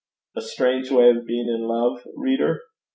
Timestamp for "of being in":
1.11-1.61